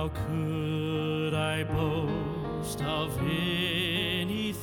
[0.00, 4.56] How could I boast of anything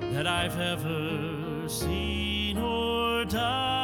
[0.00, 3.75] that I've ever seen or done?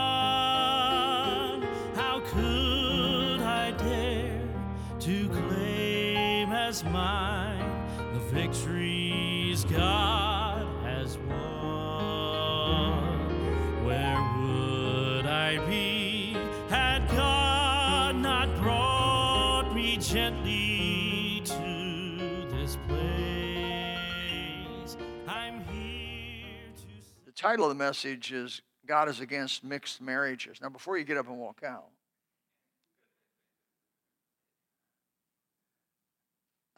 [27.43, 30.61] Title of the message is God is Against Mixed Marriages.
[30.63, 31.89] Now, before you get up and walk out,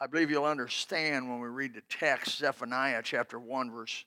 [0.01, 4.05] I believe you'll understand when we read the text, Zephaniah chapter 1, verse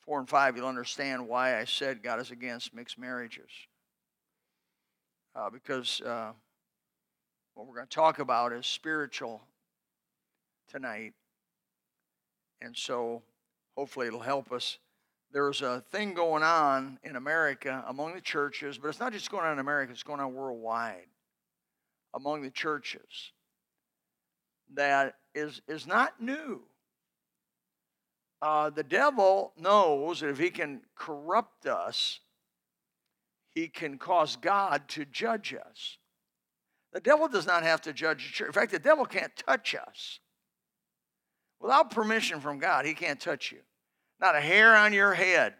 [0.00, 3.50] 4 and 5, you'll understand why I said God is against mixed marriages.
[5.36, 6.32] Uh, because uh,
[7.54, 9.42] what we're going to talk about is spiritual
[10.68, 11.12] tonight.
[12.60, 13.22] And so
[13.76, 14.78] hopefully it'll help us.
[15.34, 19.44] There's a thing going on in America among the churches, but it's not just going
[19.44, 21.08] on in America, it's going on worldwide
[22.14, 23.32] among the churches
[24.74, 26.62] that is, is not new.
[28.40, 32.20] Uh, the devil knows that if he can corrupt us,
[33.56, 35.98] he can cause God to judge us.
[36.92, 38.46] The devil does not have to judge the church.
[38.46, 40.20] In fact, the devil can't touch us.
[41.60, 43.58] Without permission from God, he can't touch you.
[44.20, 45.54] Not a hair on your head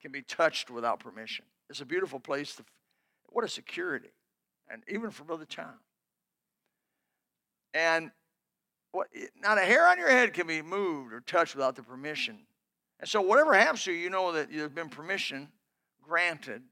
[0.00, 1.44] can be touched without permission.
[1.70, 2.64] It's a beautiful place to,
[3.30, 4.10] what a security.
[4.68, 5.74] And even for Brother Tom.
[7.72, 8.10] And
[8.92, 9.08] what,
[9.40, 12.38] not a hair on your head can be moved or touched without the permission.
[13.00, 15.48] And so, whatever happens to you, you know that there's been permission
[16.00, 16.62] granted.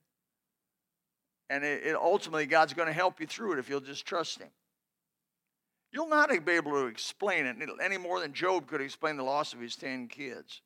[1.51, 4.41] And it, it ultimately, God's going to help you through it if you'll just trust
[4.41, 4.48] Him.
[5.93, 9.53] You'll not be able to explain it any more than Job could explain the loss
[9.53, 10.63] of his 10 kids.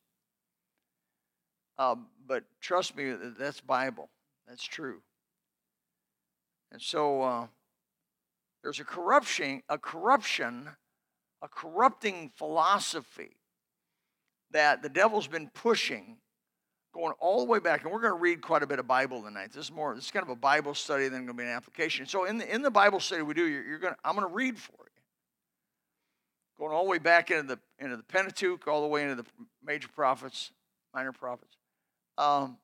[1.79, 1.97] Uh,
[2.27, 4.09] but trust me, that's Bible.
[4.49, 5.03] That's true.
[6.73, 7.47] And so uh,
[8.63, 10.69] there's a corruption, a corruption,
[11.43, 13.37] a corrupting philosophy
[14.53, 16.17] that the devil's been pushing,
[16.95, 17.83] going all the way back.
[17.83, 19.53] And we're going to read quite a bit of Bible tonight.
[19.53, 19.95] This is more.
[19.95, 22.07] This is kind of a Bible study than going to be an application.
[22.07, 23.95] So in the in the Bible study we do, you're, you're going.
[24.05, 25.03] I'm going to read for you,
[26.59, 29.25] going all the way back into the into the Pentateuch, all the way into the
[29.65, 30.53] major prophets,
[30.95, 31.56] minor prophets.
[32.19, 32.59] Um,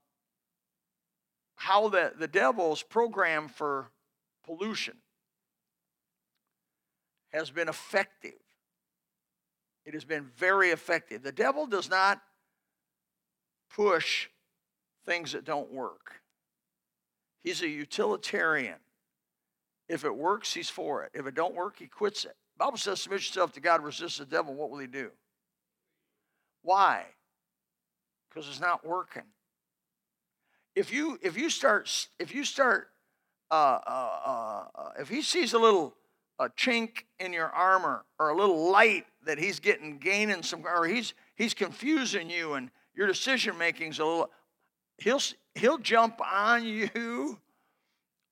[1.56, 3.90] how the, the devil's program for
[4.44, 4.96] pollution
[7.32, 8.32] has been effective.
[9.84, 11.22] It has been very effective.
[11.22, 12.20] The devil does not
[13.74, 14.28] push
[15.06, 16.20] things that don't work.
[17.42, 18.78] He's a utilitarian.
[19.88, 21.10] If it works, he's for it.
[21.14, 22.36] If it don't work, he quits it.
[22.56, 24.54] The Bible says, submit yourself to God, resist the devil.
[24.54, 25.10] What will he do?
[26.62, 27.04] Why?
[28.28, 29.24] Because it's not working.
[30.74, 32.88] If you if you start if you start
[33.50, 35.94] uh, uh, uh, if he sees a little
[36.38, 40.86] a chink in your armor or a little light that he's getting gaining some or
[40.86, 44.30] he's he's confusing you and your decision making's a little
[44.98, 45.20] he'll
[45.54, 47.38] he'll jump on you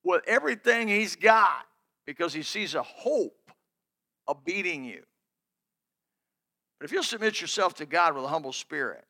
[0.03, 1.67] with everything he's got
[2.05, 3.51] because he sees a hope
[4.27, 5.03] of beating you.
[6.79, 9.05] But if you'll submit yourself to god with a humble spirit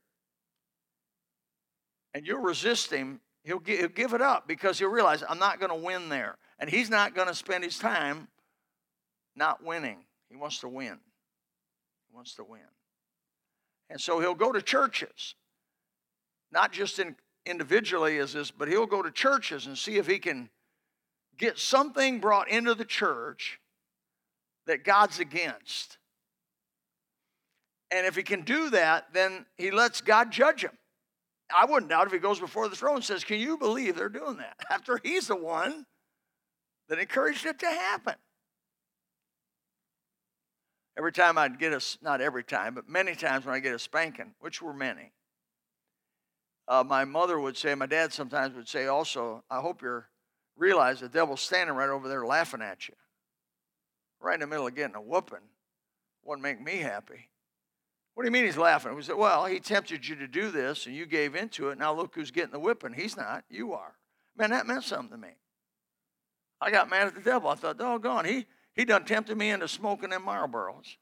[2.13, 5.85] and you'll resist him he'll give it up because he'll realize i'm not going to
[5.85, 8.27] win there and he's not going to spend his time
[9.35, 9.97] not winning.
[10.29, 10.99] He wants to win.
[12.09, 12.61] He wants to win.
[13.89, 15.35] And so he'll go to churches,
[16.51, 20.19] not just in individually as this, but he'll go to churches and see if he
[20.19, 20.47] can
[21.37, 23.59] get something brought into the church
[24.67, 25.97] that God's against.
[27.89, 30.77] And if he can do that, then he lets God judge him.
[31.55, 34.09] I wouldn't doubt if he goes before the throne and says, Can you believe they're
[34.09, 34.55] doing that?
[34.69, 35.85] After he's the one
[36.89, 38.15] that encouraged it to happen.
[40.97, 43.79] Every time I'd get a, not every time, but many times when I get a
[43.79, 45.13] spanking, which were many,
[46.67, 50.03] uh, my mother would say, my dad sometimes would say also, I hope you
[50.57, 52.95] realize the devil's standing right over there laughing at you.
[54.19, 55.39] Right in the middle of getting a whooping.
[56.23, 57.29] Wouldn't make me happy.
[58.13, 58.95] What do you mean he's laughing?
[58.95, 61.77] We said, well, he tempted you to do this and you gave into it.
[61.77, 62.93] Now look who's getting the whipping.
[62.93, 63.45] He's not.
[63.49, 63.93] You are.
[64.37, 65.35] Man, that meant something to me.
[66.59, 67.49] I got mad at the devil.
[67.49, 70.97] I thought, doggone, he, he done tempted me into smoking them Marlboros.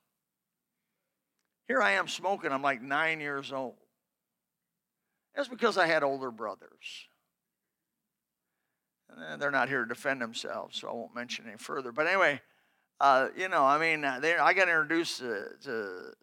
[1.68, 2.52] Here I am smoking.
[2.52, 3.76] I'm like nine years old.
[5.36, 7.08] That's because I had older brothers.
[9.10, 11.92] And they're not here to defend themselves, so I won't mention any further.
[11.92, 12.42] But anyway,
[13.00, 16.14] uh, you know, I mean, uh, I got introduced to, to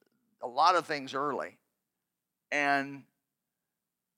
[0.42, 1.58] a lot of things early.
[2.52, 3.02] And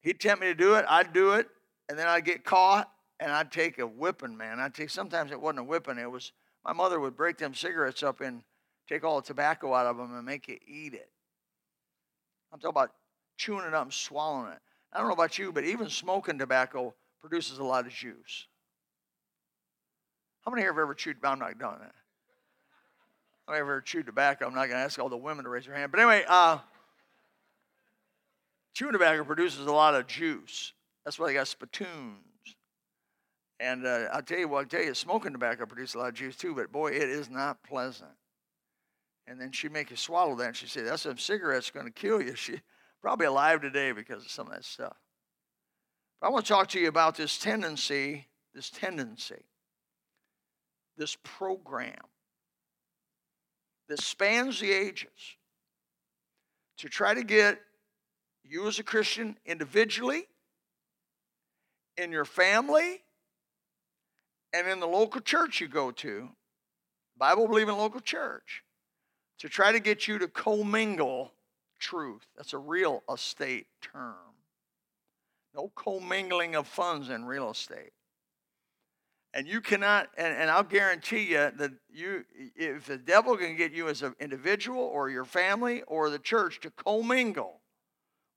[0.02, 1.48] he'd tempt me to do it, I'd do it,
[1.88, 4.60] and then I'd get caught and I'd take a whipping, man.
[4.60, 6.32] I'd take sometimes it wasn't a whipping, it was
[6.64, 8.42] my mother would break them cigarettes up and
[8.88, 11.10] take all the tobacco out of them and make you eat it.
[12.52, 12.92] I'm talking about
[13.36, 14.58] chewing it up and swallowing it.
[14.92, 18.46] I don't know about you, but even smoking tobacco produces a lot of juice.
[20.44, 21.16] How many here have ever chewed?
[21.22, 21.94] I'm not done that.
[23.48, 24.46] Many ever chewed tobacco?
[24.46, 25.90] I'm not going to ask all the women to raise their hand.
[25.90, 26.58] But anyway, uh,
[28.74, 30.74] chewing tobacco produces a lot of juice.
[31.04, 32.18] That's why they got spittoons.
[33.58, 36.14] And uh, I'll tell you what, I'll tell you, smoking tobacco produces a lot of
[36.14, 38.10] juice too, but boy, it is not pleasant.
[39.26, 41.92] And then she'd make you swallow that, and she'd say, That's some cigarette's going to
[41.92, 42.34] kill you.
[42.36, 42.60] She
[43.00, 44.96] probably alive today because of some of that stuff.
[46.20, 49.44] But I want to talk to you about this tendency, this tendency,
[50.96, 51.94] this program
[53.88, 55.36] that spans the ages
[56.78, 57.60] to try to get
[58.44, 60.26] you as a Christian individually,
[61.96, 63.02] in your family,
[64.52, 66.28] and in the local church you go to,
[67.16, 68.62] Bible believing local church,
[69.38, 71.32] to try to get you to commingle
[71.78, 72.26] truth.
[72.36, 74.14] That's a real estate term.
[75.54, 77.92] No commingling of funds in real estate.
[79.34, 82.24] And you cannot, and, and I'll guarantee you that you,
[82.56, 86.60] if the devil can get you as an individual or your family or the church
[86.60, 87.60] to commingle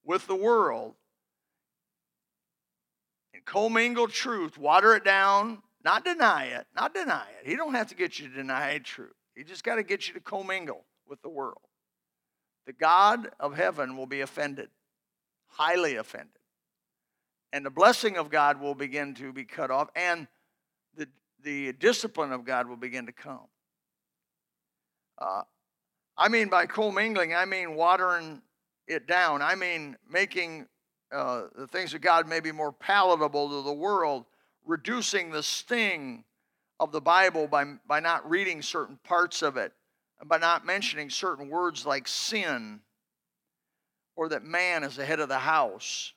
[0.04, 0.96] with the world
[3.34, 7.48] and commingle truth, water it down, not deny it, not deny it.
[7.48, 9.14] He don't have to get you to deny truth.
[9.36, 11.62] He just got to get you to commingle with the world.
[12.66, 14.70] The God of heaven will be offended,
[15.48, 16.30] highly offended.
[17.54, 20.28] And the blessing of God will begin to be cut off, and
[20.96, 21.08] the,
[21.44, 23.48] the discipline of God will begin to come.
[25.18, 25.44] Uh,
[26.18, 28.42] I mean, by commingling, I mean watering
[28.88, 29.42] it down.
[29.42, 30.68] I mean making
[31.12, 34.26] uh, the things of God maybe more palatable to the world
[34.66, 36.24] reducing the sting
[36.80, 39.74] of the Bible by, by not reading certain parts of it,
[40.20, 42.80] and by not mentioning certain words like sin,
[44.16, 46.14] or that man is the head of the house,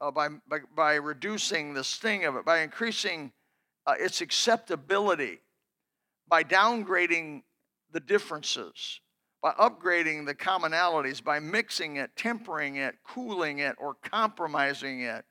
[0.00, 3.32] uh, by, by, by reducing the sting of it, by increasing
[3.86, 5.40] uh, its acceptability,
[6.28, 7.42] by downgrading
[7.92, 9.00] the differences,
[9.42, 15.24] by upgrading the commonalities, by mixing it, tempering it, cooling it, or compromising it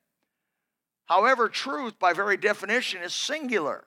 [1.05, 3.85] However, truth, by very definition, is singular.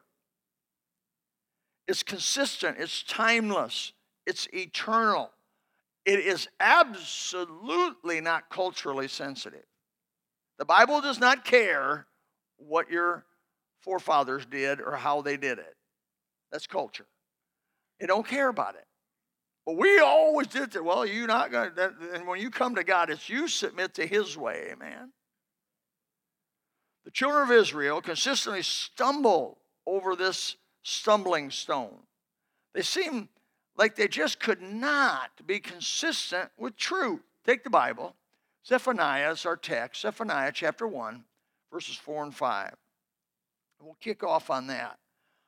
[1.86, 3.92] It's consistent, it's timeless,
[4.26, 5.30] it's eternal.
[6.04, 9.64] It is absolutely not culturally sensitive.
[10.58, 12.06] The Bible does not care
[12.56, 13.26] what your
[13.80, 15.76] forefathers did or how they did it.
[16.50, 17.06] That's culture.
[18.00, 18.86] They don't care about it.
[19.66, 20.84] But we always did that.
[20.84, 24.06] Well, you're not going to, and when you come to God, it's you submit to
[24.06, 25.12] His way, amen.
[27.04, 31.98] The children of Israel consistently stumble over this stumbling stone.
[32.74, 33.28] They seem
[33.76, 37.20] like they just could not be consistent with truth.
[37.46, 38.14] Take the Bible.
[38.66, 41.24] Zephaniah is our text, Zephaniah chapter 1,
[41.72, 42.74] verses 4 and 5.
[43.80, 44.98] We'll kick off on that.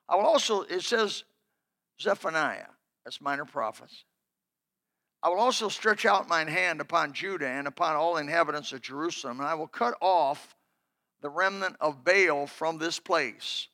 [0.08, 1.24] I will also, it says
[2.00, 2.66] Zephaniah,
[3.04, 4.04] that's minor prophets.
[5.22, 9.40] I will also stretch out mine hand upon Judah and upon all inhabitants of Jerusalem,
[9.40, 10.56] and I will cut off
[11.20, 13.68] the remnant of Baal from this place.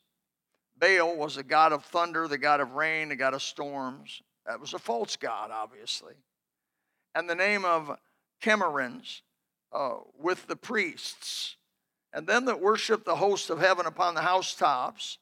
[0.77, 4.23] Baal was the god of thunder, the god of rain, the god of storms.
[4.47, 6.15] That was a false god, obviously.
[7.15, 7.97] And the name of
[8.43, 9.23] Chemarims
[9.73, 11.57] uh, with the priests,
[12.17, 15.19] and them that worship the host of heaven upon the housetops,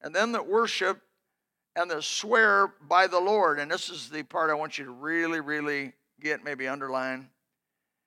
[0.00, 1.00] and them that worship
[1.74, 3.58] and that swear by the Lord.
[3.58, 7.30] And this is the part I want you to really, really get, maybe underline.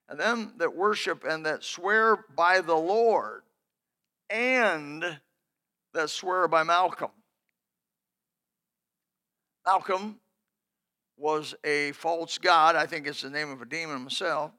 [0.08, 3.41] And them that worship and that swear by the Lord
[4.29, 5.19] and
[5.93, 7.12] that swear by Malcham.
[9.67, 10.15] Malcham
[11.17, 12.77] was a false god.
[12.77, 14.51] I think it's the name of a demon himself.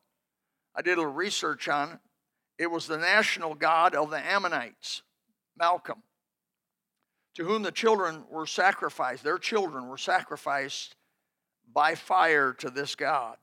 [0.76, 1.98] I did a little research on it.
[2.60, 5.00] It was the national god of the Ammonites,
[5.58, 6.02] Malcham,
[7.34, 9.24] to whom the children were sacrificed.
[9.24, 10.94] Their children were sacrificed
[11.72, 13.38] by fire to this god.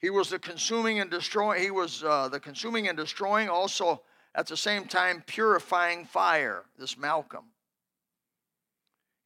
[0.00, 1.62] He was the consuming and destroying.
[1.62, 4.02] He was uh, the consuming and destroying, also
[4.34, 7.44] at the same time purifying fire, this Malcham.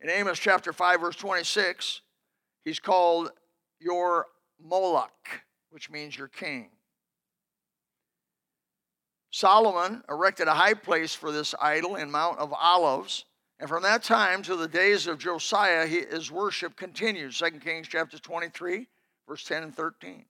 [0.02, 2.02] In Amos chapter 5, verse 26,
[2.66, 3.30] he's called
[3.80, 4.26] your
[4.62, 6.68] Moloch, which means your king.
[9.30, 13.24] Solomon erected a high place for this idol in Mount of Olives
[13.60, 17.32] And from that time to the days of Josiah, his worship continued.
[17.32, 18.86] 2 Kings chapter 23,
[19.26, 20.24] verse 10 and 13.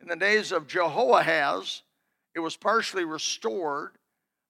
[0.00, 1.82] In the days of Jehoahaz,
[2.34, 3.92] it was partially restored,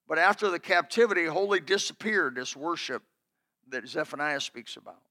[0.07, 3.03] but after the captivity, wholly disappeared this worship
[3.69, 5.01] that Zephaniah speaks about.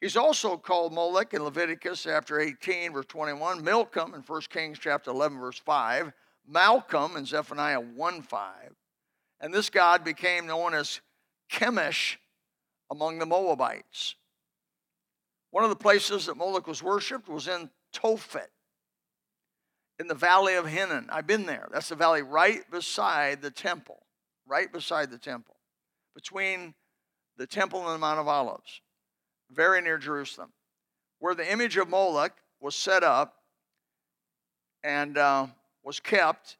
[0.00, 5.10] He's also called Molech in Leviticus chapter 18, verse 21, Milcom in 1 Kings chapter
[5.10, 6.12] 11, verse 5,
[6.50, 8.52] Malcham in Zephaniah 1 5.
[9.40, 11.00] And this god became known as
[11.50, 12.16] Chemosh
[12.90, 14.14] among the Moabites.
[15.50, 18.48] One of the places that Moloch was worshipped was in Tophet
[19.98, 21.06] in the valley of Hinnom.
[21.10, 21.68] I've been there.
[21.72, 24.04] That's the valley right beside the temple,
[24.46, 25.56] right beside the temple,
[26.14, 26.74] between
[27.36, 28.80] the temple and the Mount of Olives,
[29.50, 30.52] very near Jerusalem,
[31.18, 33.36] where the image of Moloch was set up
[34.84, 35.46] and uh,
[35.86, 36.58] was kept,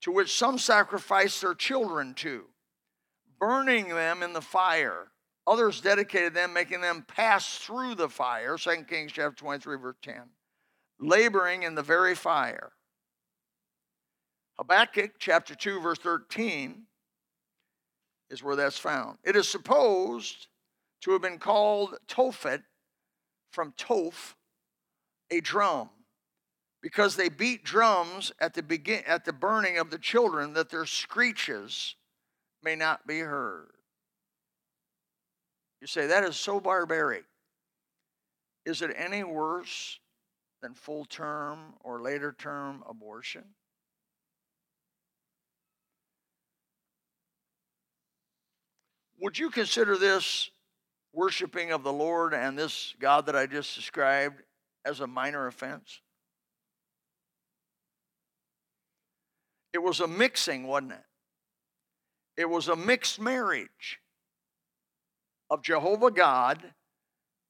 [0.00, 2.44] to which some sacrificed their children to,
[3.38, 5.10] burning them in the fire.
[5.46, 8.56] Others dedicated them, making them pass through the fire.
[8.56, 10.22] 2 Kings chapter 23, verse 10
[11.00, 12.72] laboring in the very fire.
[14.56, 16.84] Habakkuk chapter 2, verse 13
[18.30, 19.18] is where that's found.
[19.24, 20.46] It is supposed
[21.02, 22.62] to have been called Tophet
[23.50, 24.34] from Toph,
[25.30, 25.90] a drum,
[26.84, 30.84] because they beat drums at the begin at the burning of the children that their
[30.84, 31.96] screeches
[32.62, 33.70] may not be heard.
[35.80, 37.24] You say that is so barbaric.
[38.66, 39.98] Is it any worse
[40.60, 43.44] than full term or later term abortion?
[49.20, 50.50] Would you consider this
[51.14, 54.42] worshiping of the Lord and this God that I just described
[54.84, 56.02] as a minor offense?
[59.74, 61.04] It was a mixing, wasn't it?
[62.36, 64.00] It was a mixed marriage
[65.50, 66.62] of Jehovah God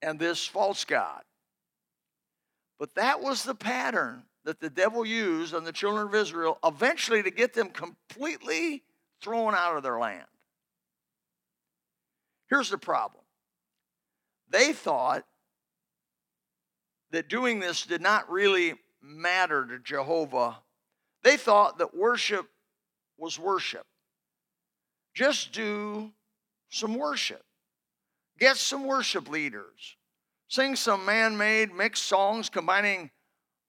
[0.03, 1.23] and this false God.
[2.79, 7.23] But that was the pattern that the devil used on the children of Israel eventually
[7.23, 8.83] to get them completely
[9.23, 10.25] thrown out of their land.
[12.49, 13.23] Here's the problem
[14.49, 15.25] they thought
[17.11, 20.59] that doing this did not really matter to Jehovah.
[21.25, 22.47] They thought that worship
[23.19, 23.87] was worship.
[25.15, 26.13] Just do
[26.69, 27.43] some worship.
[28.39, 29.97] Get some worship leaders
[30.55, 33.11] sing some man made mixed songs combining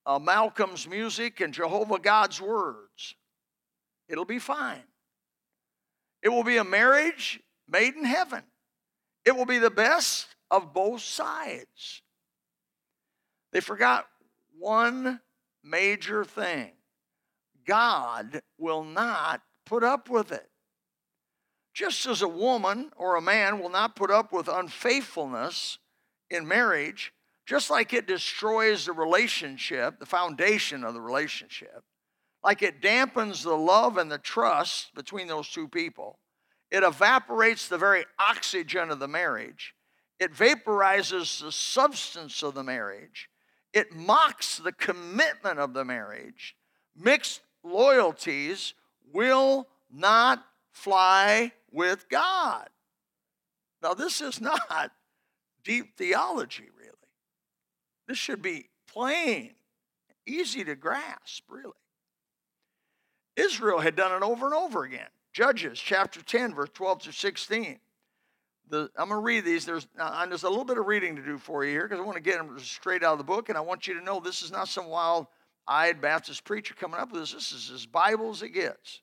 [0.06, 3.16] uh, Malcham's music and Jehovah God's words.
[4.08, 4.84] It'll be fine.
[6.22, 8.44] It will be a marriage made in heaven.
[9.26, 12.04] It will be the best of both sides.
[13.52, 14.06] They forgot
[14.60, 15.22] one
[15.64, 16.72] major thing
[17.66, 20.50] God will not put up with it.
[21.74, 25.78] Just as a woman or a man will not put up with unfaithfulness
[26.30, 27.14] in marriage,
[27.46, 31.84] just like it destroys the relationship, the foundation of the relationship,
[32.44, 36.20] like it dampens the love and the trust between those two people,
[36.72, 39.76] it evaporates the very oxygen of the marriage,
[40.20, 43.30] it vaporizes the substance of the marriage,
[43.74, 46.56] it mocks the commitment of the marriage.
[46.96, 48.74] Mixed loyalties
[49.12, 52.70] will not fly with God.
[53.82, 54.92] Now, this is not
[55.64, 56.92] deep theology, really.
[58.08, 59.56] This should be plain,
[60.26, 61.72] easy to grasp, really.
[63.36, 65.08] Israel had done it over and over again.
[65.34, 67.80] Judges chapter 10, verse 12 to 16.
[68.70, 69.66] The, I'm going to read these.
[69.66, 72.04] There's, uh, there's a little bit of reading to do for you here because I
[72.04, 74.20] want to get them straight out of the book, and I want you to know
[74.20, 75.28] this is not some wild
[75.68, 77.34] eyed Baptist preacher coming up with this.
[77.34, 79.02] This is as Bible as it gets.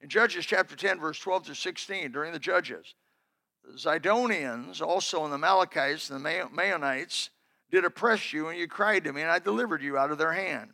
[0.00, 2.94] In Judges chapter 10, verse 12 to 16, during the Judges,
[3.64, 7.28] the Zidonians, also and the Amalekites and the Maonites,
[7.70, 10.32] did oppress you, and you cried to me, and I delivered you out of their
[10.32, 10.70] hand.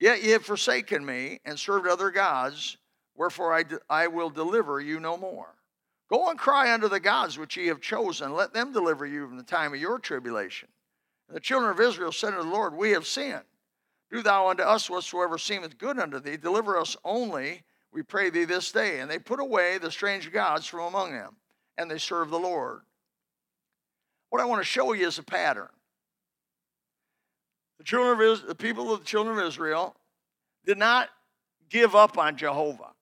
[0.00, 2.76] Yet ye have forsaken me and served other gods,
[3.14, 5.54] wherefore I, I will deliver you no more.
[6.08, 9.36] Go and cry unto the gods which ye have chosen, let them deliver you from
[9.36, 10.68] the time of your tribulation.
[11.28, 13.44] And the children of Israel said unto the Lord, We have sinned.
[14.14, 16.36] Do thou unto us whatsoever seemeth good unto thee.
[16.36, 19.00] Deliver us only, we pray thee, this day.
[19.00, 21.34] And they put away the strange gods from among them
[21.76, 22.82] and they serve the Lord.
[24.30, 25.66] What I want to show you is a pattern.
[27.78, 29.96] The children of Israel, the people of the children of Israel
[30.64, 31.08] did not
[31.68, 32.92] give up on Jehovah.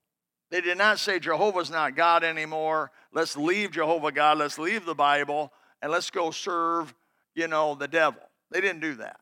[0.50, 2.90] They did not say Jehovah's not God anymore.
[3.12, 4.38] Let's leave Jehovah God.
[4.38, 5.52] Let's leave the Bible
[5.82, 6.94] and let's go serve,
[7.34, 8.22] you know, the devil.
[8.50, 9.20] They didn't do that.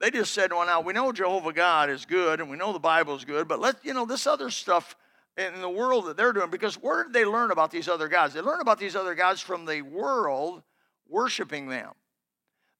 [0.00, 2.78] They just said, well, now we know Jehovah God is good and we know the
[2.78, 4.96] Bible is good, but let, you know, this other stuff
[5.36, 8.34] in the world that they're doing because where did they learn about these other gods?
[8.34, 10.62] They learn about these other gods from the world
[11.08, 11.92] worshiping them.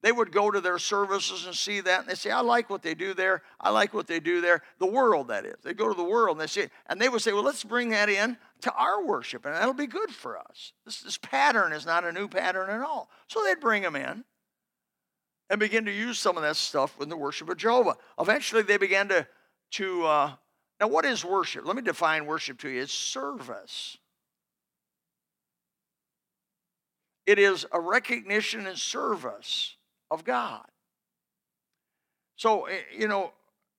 [0.03, 2.83] They would go to their services and see that, and they say, I like what
[2.83, 3.43] they do there.
[3.59, 4.61] I like what they do there.
[4.79, 5.55] The world, that is.
[5.65, 7.89] They go to the world and they say, and they would say, Well, let's bring
[7.89, 10.75] that in to our worship, and that'll be good for us.
[10.85, 13.09] This, this pattern is not a new pattern at all.
[13.29, 14.25] So they'd bring them in
[15.51, 17.97] and begin to use some of that stuff in the worship of Jehovah.
[18.19, 19.27] Eventually, they began to,
[19.73, 20.33] to uh,
[20.81, 21.65] now, what is worship?
[21.67, 23.97] Let me define worship to you it's service.
[27.27, 29.77] It is a recognition and service
[30.11, 30.65] of God.
[32.37, 33.33] So, eh, you know,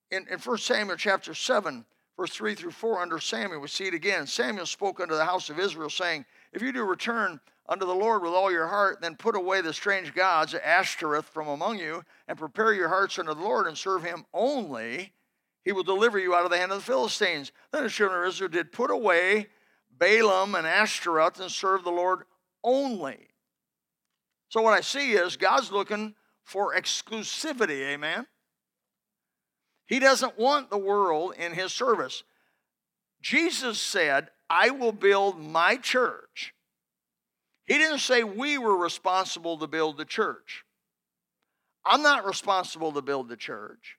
[0.09, 1.85] in, in 1 Samuel chapter 7,
[2.17, 4.25] verse 3 through 4, under Samuel, we see it again.
[4.25, 8.21] Samuel spoke unto the house of Israel, saying, If you do return unto the Lord
[8.21, 12.37] with all your heart, then put away the strange gods, Ashtoreth, from among you, and
[12.37, 15.13] prepare your hearts unto the Lord, and serve him only.
[15.63, 17.51] He will deliver you out of the hand of the Philistines.
[17.71, 19.47] Then the children of Israel did put away
[19.97, 22.23] Baalim and Ashtoreth and serve the Lord
[22.63, 23.29] only.
[24.49, 28.27] So what I see is God's looking for exclusivity, amen?
[29.87, 32.23] He doesn't want the world in his service.
[33.21, 36.54] Jesus said, I will build my church.
[37.65, 40.63] He didn't say we were responsible to build the church.
[41.85, 43.97] I'm not responsible to build the church.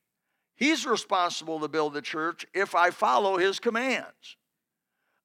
[0.56, 4.37] He's responsible to build the church if I follow his commands.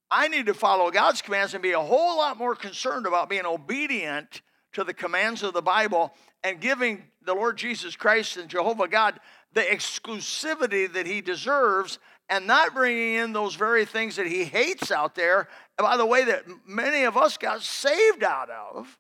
[0.09, 3.45] I need to follow God's commands and be a whole lot more concerned about being
[3.45, 4.41] obedient
[4.73, 6.13] to the commands of the Bible
[6.43, 9.19] and giving the Lord Jesus Christ and Jehovah God
[9.53, 11.99] the exclusivity that he deserves
[12.29, 15.49] and not bringing in those very things that he hates out there.
[15.77, 18.97] By the way, that many of us got saved out of,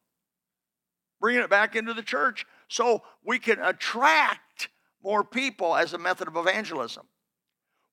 [1.21, 4.69] bringing it back into the church so we can attract
[5.03, 7.05] more people as a method of evangelism.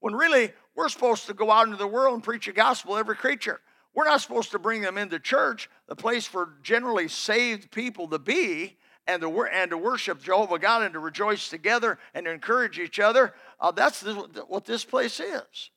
[0.01, 3.01] When really, we're supposed to go out into the world and preach the gospel to
[3.01, 3.61] every creature.
[3.99, 8.21] We're not supposed to bring them into church, the place for generally saved people to
[8.21, 8.77] be,
[9.09, 13.01] and to, and to worship Jehovah God and to rejoice together and to encourage each
[13.01, 13.35] other.
[13.59, 15.71] Uh, that's what this place is.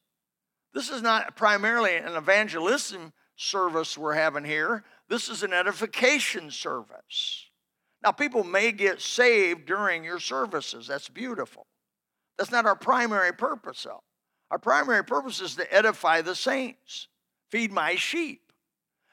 [0.71, 4.83] This is not primarily an evangelism service we're having here.
[5.09, 7.47] This is an edification service.
[8.03, 10.85] Now, people may get saved during your services.
[10.85, 11.65] That's beautiful.
[12.37, 14.03] That's not our primary purpose, though.
[14.51, 17.07] Our primary purpose is to edify the saints
[17.51, 18.51] feed my sheep.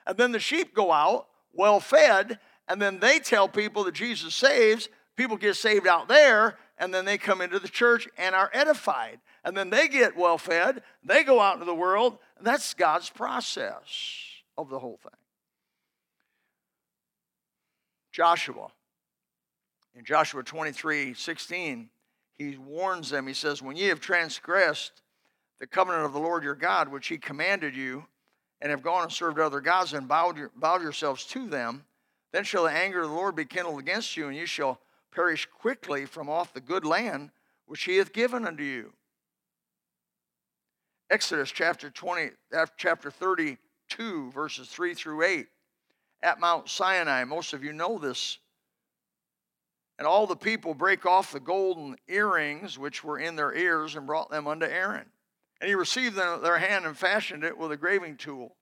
[0.06, 4.34] And then the sheep go out well fed, and then they tell people that Jesus
[4.34, 4.88] saves.
[5.16, 9.18] People get saved out there, and then they come into the church and are edified.
[9.44, 13.82] And then they get well fed, they go out into the world, that's God's process
[14.56, 15.10] of the whole thing.
[18.12, 18.68] Joshua,
[19.94, 21.88] in Joshua 23 16,
[22.34, 25.02] he warns them, he says, When ye have transgressed
[25.58, 28.04] the covenant of the Lord your God, which he commanded you,
[28.60, 31.84] and have gone and served other gods and bowed, your, bowed yourselves to them,
[32.32, 34.80] then shall the anger of the Lord be kindled against you, and you shall
[35.12, 37.30] perish quickly from off the good land
[37.66, 38.92] which he hath given unto you.
[41.10, 45.46] Exodus chapter 20, uh, chapter 32, verses 3 through 8.
[46.22, 48.38] At Mount Sinai, most of you know this.
[49.98, 54.06] And all the people break off the golden earrings which were in their ears and
[54.06, 55.06] brought them unto Aaron.
[55.60, 58.56] And he received their hand and fashioned it with a graving tool.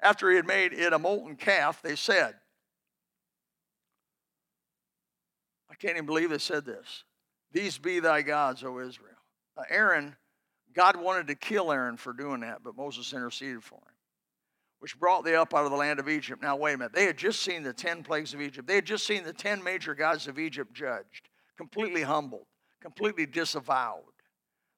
[0.00, 2.34] After he had made it a molten calf, they said,
[5.70, 7.04] I can't even believe they said this.
[7.52, 9.10] These be thy gods, O Israel.
[9.68, 10.16] Aaron,
[10.74, 13.94] God wanted to kill Aaron for doing that, but Moses interceded for him,
[14.80, 16.42] which brought they up out of the land of Egypt.
[16.42, 16.94] Now, wait a minute.
[16.94, 18.66] They had just seen the 10 plagues of Egypt.
[18.66, 22.46] They had just seen the 10 major gods of Egypt judged, completely humbled,
[22.80, 24.02] completely disavowed.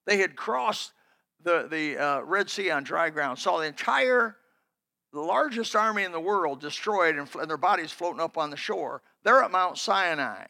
[0.05, 0.93] They had crossed
[1.45, 4.37] the, the uh, Red Sea on dry ground, saw the entire,
[5.13, 8.57] the largest army in the world destroyed and, and their bodies floating up on the
[8.57, 9.03] shore.
[9.23, 10.47] They're at Mount Sinai.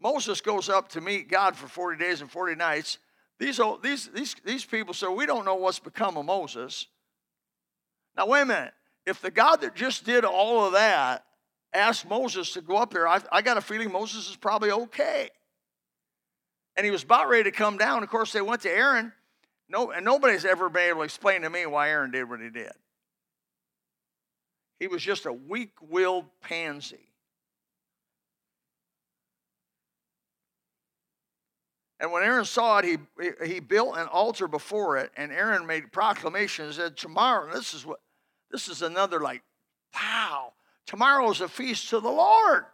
[0.00, 2.98] Moses goes up to meet God for 40 days and 40 nights.
[3.38, 6.86] These, these, these, these people say, We don't know what's become of Moses.
[8.16, 8.74] Now, wait a minute.
[9.06, 11.24] If the God that just did all of that
[11.72, 15.30] asked Moses to go up there, I, I got a feeling Moses is probably okay.
[16.76, 18.02] And he was about ready to come down.
[18.02, 19.12] Of course, they went to Aaron.
[19.68, 22.50] No, and nobody's ever been able to explain to me why Aaron did what he
[22.50, 22.72] did.
[24.78, 27.08] He was just a weak willed pansy.
[32.00, 32.98] And when Aaron saw it, he,
[33.46, 37.86] he built an altar before it, and Aaron made proclamation and said, Tomorrow, this is
[37.86, 38.00] what
[38.50, 39.42] this is another like,
[39.94, 40.52] wow,
[40.86, 42.64] tomorrow is a feast to the Lord.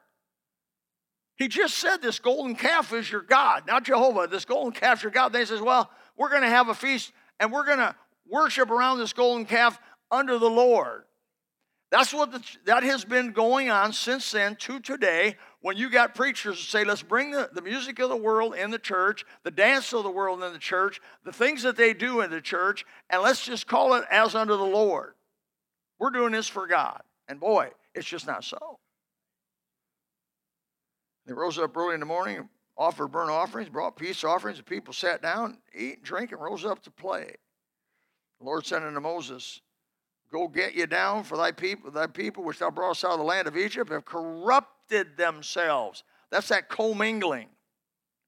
[1.37, 4.27] He just said this golden calf is your God, not Jehovah.
[4.27, 5.33] This golden calf is your God.
[5.33, 7.95] Then he says, Well, we're going to have a feast and we're going to
[8.29, 9.79] worship around this golden calf
[10.11, 11.05] under the Lord.
[11.91, 15.37] That's what the, that has been going on since then to today.
[15.61, 18.71] When you got preachers that say, let's bring the, the music of the world in
[18.71, 22.21] the church, the dance of the world in the church, the things that they do
[22.21, 25.15] in the church, and let's just call it as under the Lord.
[25.99, 27.03] We're doing this for God.
[27.29, 28.79] And boy, it's just not so.
[31.27, 32.49] They rose up early in the morning,
[32.81, 34.57] offered burnt offerings, brought peace offerings.
[34.57, 37.37] The people sat down, eat and drink, and rose up to play.
[38.41, 39.61] The Lord said unto Moses,
[40.33, 43.25] Go get you down, for thy people, thy people which thou broughtest out of the
[43.25, 46.05] land of Egypt have corrupted themselves.
[46.31, 47.49] That's that commingling,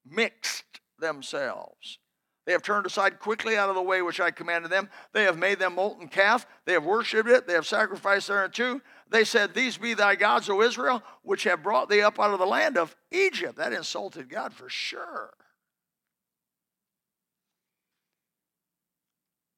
[0.05, 1.97] mixed themselves.
[2.45, 4.89] They have turned aside quickly out of the way which I commanded them.
[5.13, 6.45] They have made them molten calf.
[6.65, 7.47] They have worshipped it.
[7.47, 8.81] They have sacrificed thereunto.
[9.09, 12.39] They said, These be thy gods, O Israel, which have brought thee up out of
[12.39, 13.55] the land of Egypt.
[13.55, 15.33] That insulted God for sure.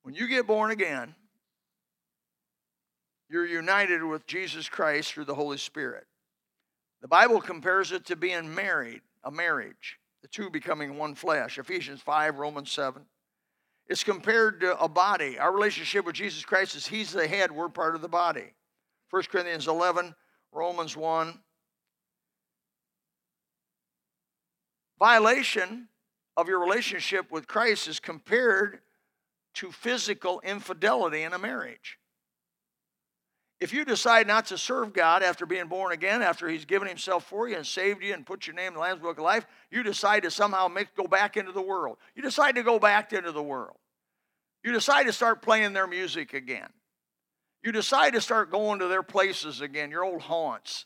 [0.04, 1.16] When you get born again,
[3.28, 6.06] you're united with Jesus Christ through the Holy Spirit.
[7.02, 11.60] The Bible compares it to being married, a marriage, the two becoming one flesh.
[11.60, 13.04] Ephesians 5, Romans 7.
[13.88, 15.38] It's compared to a body.
[15.38, 18.56] Our relationship with Jesus Christ is He's the head, we're part of the body.
[19.12, 20.16] 1 Corinthians 11,
[20.52, 21.38] Romans 1.
[24.98, 25.90] Violation
[26.36, 28.80] of your relationship with Christ is compared
[29.54, 32.00] to physical infidelity in a marriage.
[33.62, 37.26] If you decide not to serve God after being born again, after He's given Himself
[37.26, 39.46] for you and saved you and put your name in the Lamb's Book of Life,
[39.72, 41.98] you decide to somehow make, go back into the world.
[42.16, 43.78] You decide to go back into the world.
[44.64, 46.68] You decide to start playing their music again.
[47.64, 50.86] You decide to start going to their places again, your old haunts.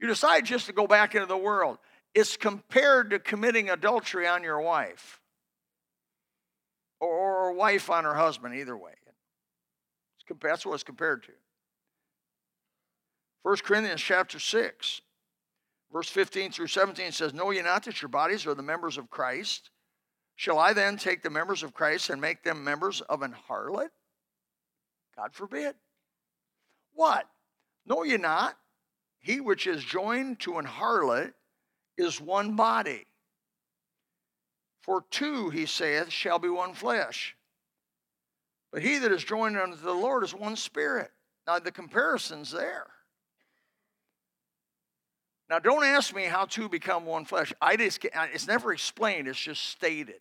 [0.00, 1.78] You decide just to go back into the world.
[2.14, 5.20] It's compared to committing adultery on your wife
[6.98, 8.92] or wife on her husband, either way.
[10.42, 11.32] That's what it's compared to.
[13.42, 15.00] 1 Corinthians chapter 6,
[15.92, 19.10] verse 15 through 17 says, Know ye not that your bodies are the members of
[19.10, 19.70] Christ?
[20.36, 23.88] Shall I then take the members of Christ and make them members of an harlot?
[25.16, 25.74] God forbid.
[26.92, 27.26] What?
[27.86, 28.56] Know ye not?
[29.18, 31.32] He which is joined to an harlot
[31.96, 33.06] is one body.
[34.82, 37.36] For two, he saith, shall be one flesh.
[38.72, 41.10] But he that is joined unto the Lord is one spirit.
[41.46, 42.86] Now, the comparison's there.
[45.50, 47.52] Now, don't ask me how two become one flesh.
[47.60, 50.20] I just, it's never explained, it's just stated.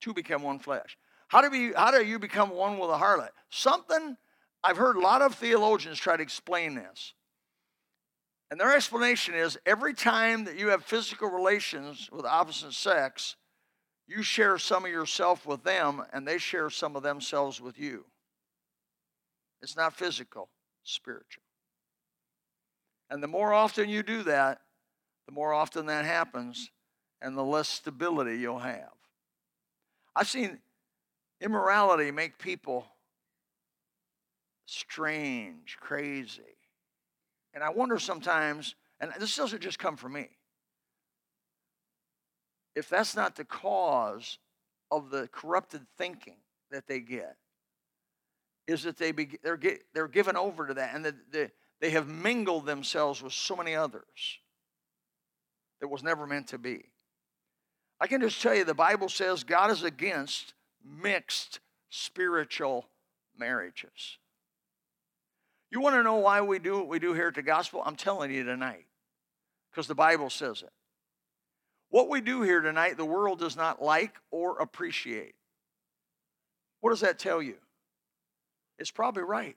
[0.00, 0.98] Two become one flesh.
[1.28, 3.30] How do, we, how do you become one with a harlot?
[3.48, 4.16] Something,
[4.64, 7.14] I've heard a lot of theologians try to explain this.
[8.50, 13.36] And their explanation is every time that you have physical relations with opposite sex,
[14.08, 18.04] you share some of yourself with them and they share some of themselves with you.
[19.62, 20.48] It's not physical,
[20.82, 21.45] spiritual.
[23.10, 24.60] And the more often you do that,
[25.26, 26.70] the more often that happens,
[27.20, 28.92] and the less stability you'll have.
[30.14, 30.58] I've seen
[31.40, 32.86] immorality make people
[34.66, 36.42] strange, crazy.
[37.54, 40.28] And I wonder sometimes, and this doesn't just come from me,
[42.74, 44.38] if that's not the cause
[44.90, 46.36] of the corrupted thinking
[46.70, 47.36] that they get,
[48.66, 51.90] is that they be, they're, get, they're given over to that and the, they, they
[51.90, 54.38] have mingled themselves with so many others
[55.80, 56.84] that was never meant to be.
[58.00, 61.60] I can just tell you the Bible says God is against mixed
[61.90, 62.86] spiritual
[63.38, 64.18] marriages.
[65.70, 67.82] You want to know why we do what we do here at the gospel?
[67.84, 68.86] I'm telling you tonight,
[69.70, 70.72] because the Bible says it.
[71.90, 75.34] What we do here tonight, the world does not like or appreciate.
[76.80, 77.56] What does that tell you?
[78.78, 79.56] It's probably right.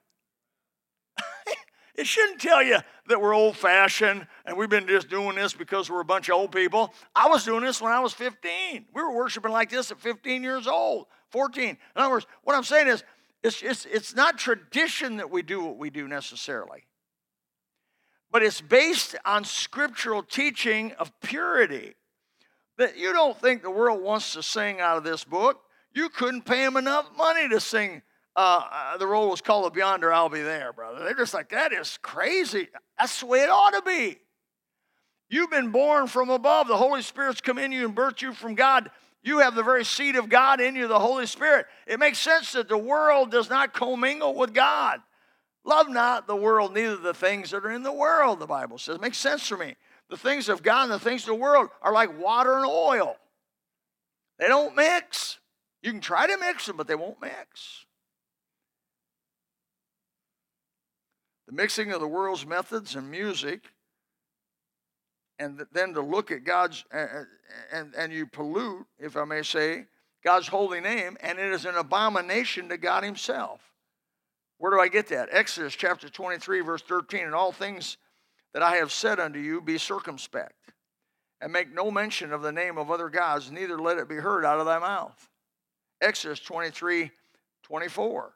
[2.00, 2.78] It shouldn't tell you
[3.10, 6.36] that we're old fashioned and we've been just doing this because we're a bunch of
[6.36, 6.94] old people.
[7.14, 8.86] I was doing this when I was 15.
[8.94, 11.66] We were worshiping like this at 15 years old, 14.
[11.66, 13.04] In other words, what I'm saying is,
[13.44, 16.86] it's, it's, it's not tradition that we do what we do necessarily,
[18.32, 21.96] but it's based on scriptural teaching of purity.
[22.78, 25.60] That you don't think the world wants to sing out of this book.
[25.94, 28.04] You couldn't pay them enough money to sing
[28.42, 31.04] uh, the roll was called up yonder I'll Be There, brother.
[31.04, 32.70] They're just like, that is crazy.
[32.98, 34.18] That's the way it ought to be.
[35.30, 36.68] You've been born from above.
[36.68, 38.90] The Holy Spirit's come in you and birthed you from God.
[39.22, 41.66] You have the very seed of God in you, the Holy Spirit.
[41.86, 45.02] It makes sense that the world does not commingle with God.
[45.66, 48.96] Love not the world, neither the things that are in the world, the Bible says.
[48.96, 49.76] It makes sense for me.
[50.10, 53.18] The things of God and the things of the world are like water and oil.
[54.40, 55.40] They don't mix.
[55.82, 57.86] You can try to mix them, but they won't mix.
[61.50, 63.72] The mixing of the world's methods and music,
[65.40, 69.86] and then to look at God's, and, and you pollute, if I may say,
[70.24, 73.62] God's holy name, and it is an abomination to God Himself.
[74.60, 75.30] Where do I get that?
[75.32, 77.22] Exodus chapter 23, verse 13.
[77.22, 77.98] And all things
[78.54, 80.74] that I have said unto you, be circumspect,
[81.42, 84.46] and make no mention of the name of other gods, neither let it be heard
[84.46, 85.30] out of thy mouth.
[86.00, 87.10] Exodus 23,
[87.64, 88.34] 24.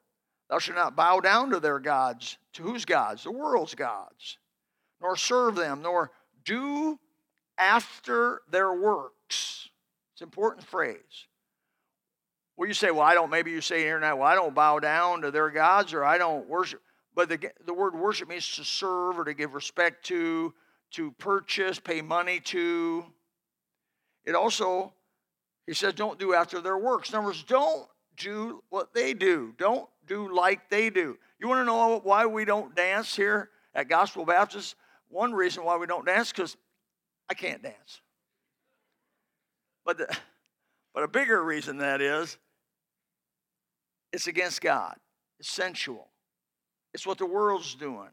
[0.54, 2.38] Thou shalt not bow down to their gods.
[2.54, 3.24] To whose gods?
[3.24, 4.38] The world's gods.
[5.02, 6.12] Nor serve them, nor
[6.46, 7.00] do
[7.58, 9.68] after their works.
[10.12, 11.26] It's an important phrase.
[12.56, 14.78] Well, you say, well, I don't, maybe you say here now, well, I don't bow
[14.78, 16.84] down to their gods or I don't worship.
[17.16, 20.54] But the, the word worship means to serve or to give respect to,
[20.92, 23.04] to purchase, pay money to.
[24.24, 24.94] It also,
[25.66, 27.10] he says, don't do after their works.
[27.10, 27.88] In other words, don't
[28.18, 29.56] do what they do.
[29.58, 31.18] Don't do like they do.
[31.39, 34.76] You want to know why we don't dance here at Gospel Baptist?
[35.10, 36.58] One reason why we don't dance because
[37.30, 38.02] I can't dance.
[39.86, 40.16] But the,
[40.94, 42.38] but a bigger reason that is
[44.12, 44.96] it's against God.
[45.39, 46.10] It's sensual.
[46.94, 48.12] It's what the world's doing.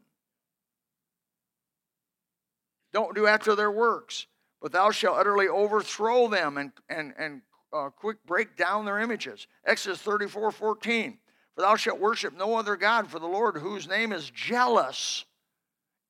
[2.91, 4.25] Don't do after their works,
[4.61, 9.47] but thou shalt utterly overthrow them and, and, and uh, quick break down their images.
[9.65, 11.17] Exodus 34 14.
[11.55, 15.25] For thou shalt worship no other God, for the Lord, whose name is jealous,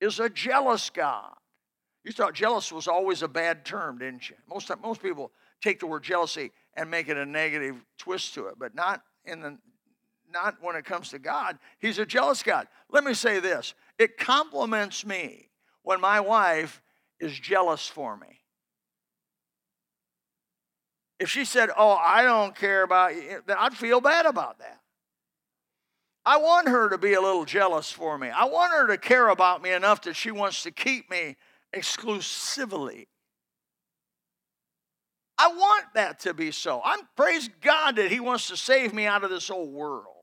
[0.00, 1.34] is a jealous God.
[2.04, 4.36] You thought jealous was always a bad term, didn't you?
[4.48, 5.30] Most, most people
[5.62, 9.40] take the word jealousy and make it a negative twist to it, but not in
[9.40, 9.58] the
[10.32, 11.58] not when it comes to God.
[11.78, 12.66] He's a jealous God.
[12.90, 15.50] Let me say this it compliments me
[15.82, 16.80] when my wife
[17.20, 18.40] is jealous for me.
[21.20, 24.80] If she said, Oh, I don't care about you, then I'd feel bad about that.
[26.24, 28.28] I want her to be a little jealous for me.
[28.28, 31.36] I want her to care about me enough that she wants to keep me
[31.72, 33.08] exclusively.
[35.38, 36.80] I want that to be so.
[36.84, 40.22] I'm praise God that He wants to save me out of this old world.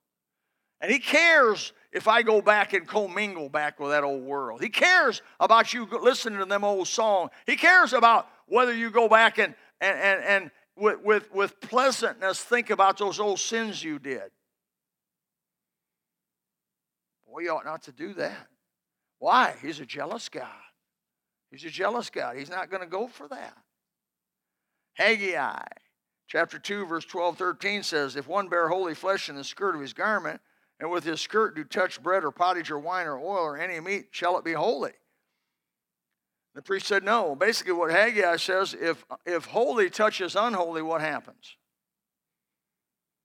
[0.82, 4.62] And he cares if I go back and commingle back with that old world.
[4.62, 7.32] He cares about you listening to them old songs.
[7.46, 12.42] He cares about whether you go back and, and, and, and with, with, with pleasantness
[12.42, 14.32] think about those old sins you did.
[17.40, 18.48] You ought not to do that.
[19.20, 19.56] Why?
[19.62, 20.48] He's a jealous God.
[21.52, 22.38] He's a jealous God.
[22.38, 23.58] He's not going to go for that.
[24.94, 25.64] Haggai
[26.28, 29.82] chapter 2, verse 12, 13 says, If one bear holy flesh in the skirt of
[29.82, 30.42] his garment,
[30.80, 33.80] and with his skirt do touch bread or pottage or wine or oil or any
[33.80, 34.94] meat, shall it be holy?
[36.56, 37.36] The priest said no.
[37.36, 41.56] Basically, what Haggai says, if, if holy touches unholy, what happens?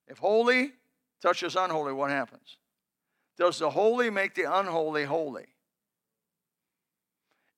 [0.07, 0.73] If holy
[1.23, 2.59] touches unholy, what happens?
[3.37, 5.47] Does the holy make the unholy holy?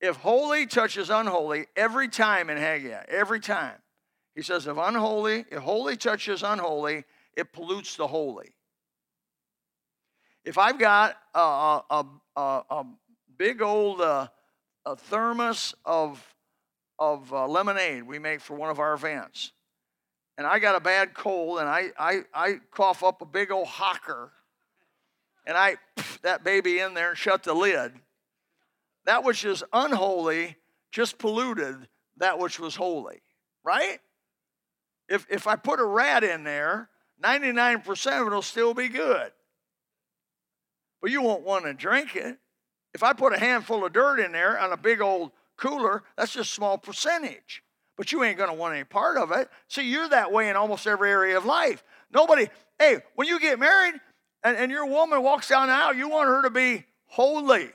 [0.01, 3.77] If holy touches unholy, every time in Haggai, every time,
[4.35, 7.05] he says, if unholy, if holy touches unholy,
[7.37, 8.55] it pollutes the holy.
[10.45, 11.41] If I've got a,
[11.91, 12.87] a, a, a
[13.37, 14.29] big old uh,
[14.85, 16.23] a thermos of,
[16.99, 19.53] of uh, lemonade we make for one of our events,
[20.39, 23.67] and I got a bad cold, and I, I, I cough up a big old
[23.67, 24.31] hocker,
[25.47, 27.93] and I put that baby in there and shut the lid,
[29.05, 30.57] that which is unholy
[30.91, 33.21] just polluted that which was holy,
[33.65, 33.99] right?
[35.09, 36.89] If, if I put a rat in there,
[37.23, 39.33] 99% of it will still be good.
[41.01, 42.39] But you won't want to drink it.
[42.95, 46.33] If I put a handful of dirt in there on a big old cooler, that's
[46.33, 47.63] just a small percentage.
[47.97, 49.49] But you ain't going to want any part of it.
[49.69, 51.85] See, you're that way in almost every area of life.
[52.13, 53.95] Nobody, hey, when you get married
[54.43, 57.71] and, and your woman walks down the aisle, you want her to be holy.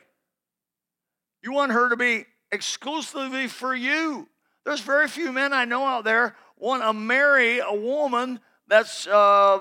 [1.43, 4.27] You want her to be exclusively for you.
[4.65, 9.59] There's very few men I know out there want to marry a woman that's uh,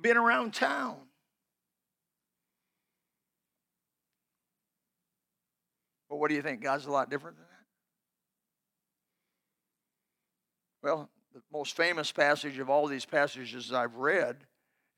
[0.00, 0.96] been around town.
[6.08, 6.62] But what do you think?
[6.62, 7.46] God's a lot different than
[10.82, 10.88] that?
[10.88, 14.36] Well, the most famous passage of all these passages I've read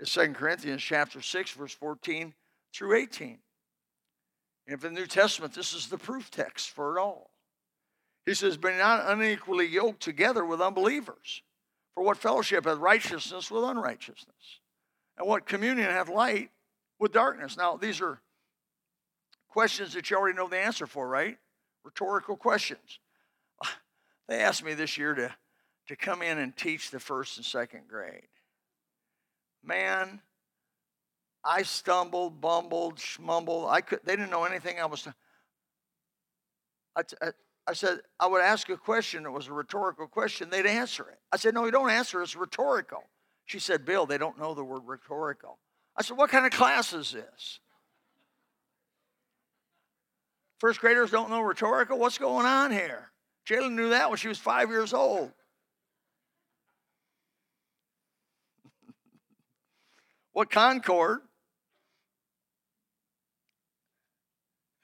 [0.01, 2.35] is 2 Corinthians chapter 6, verse 14
[2.75, 3.39] through 18.
[4.67, 7.31] And for the New Testament, this is the proof text for it all.
[8.25, 11.43] He says, Be not unequally yoked together with unbelievers.
[11.95, 14.61] For what fellowship hath righteousness with unrighteousness?
[15.19, 16.51] And what communion hath light
[16.99, 17.57] with darkness?
[17.57, 18.21] Now, these are
[19.49, 21.37] questions that you already know the answer for, right?
[21.85, 23.01] Rhetorical questions.
[24.29, 25.35] They asked me this year to,
[25.89, 28.29] to come in and teach the first and second grade.
[29.63, 30.21] Man,
[31.45, 33.71] I stumbled, bumbled, schmumbled.
[33.71, 35.07] I could, they didn't know anything I was.
[36.97, 39.25] I, said, I would ask a question.
[39.25, 40.51] It was a rhetorical question.
[40.51, 41.19] They'd answer it.
[41.33, 42.23] I said, No, you don't answer.
[42.23, 43.05] It's rhetorical.
[43.45, 45.59] She said, Bill, they don't know the word rhetorical.
[45.97, 47.61] I said, What kind of class is this?
[50.59, 51.99] First graders don't know rhetorical?
[51.99, 53.11] What's going on here?
[53.49, 55.33] Jalen knew that when she was five years old.
[60.41, 61.19] What concord?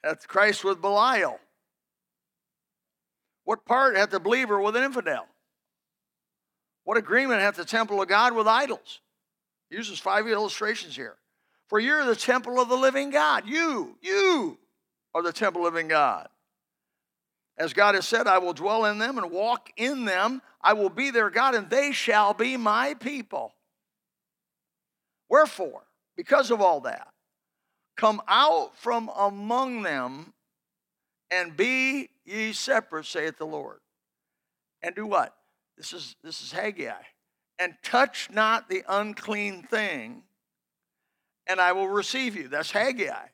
[0.03, 1.39] That's Christ with Belial.
[3.43, 5.25] What part hath the believer with an infidel?
[6.83, 9.01] What agreement hath the temple of God with idols?
[9.71, 11.15] He uses five illustrations here.
[11.69, 13.47] For you're the temple of the living God.
[13.47, 14.59] You, you
[15.15, 16.27] are the temple of the living God.
[17.57, 20.43] As God has said, I will dwell in them and walk in them.
[20.61, 23.55] I will be their God, and they shall be my people.
[25.29, 25.83] Wherefore,
[26.15, 27.09] because of all that,
[27.95, 30.33] come out from among them
[31.29, 33.79] and be ye separate, saith the Lord.
[34.81, 35.35] And do what?
[35.77, 37.03] This is this is Haggai.
[37.59, 40.23] And touch not the unclean thing,
[41.47, 42.47] and I will receive you.
[42.47, 43.27] That's Haggai.